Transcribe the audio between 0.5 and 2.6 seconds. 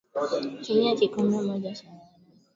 Tumia kikombe moja cha maharage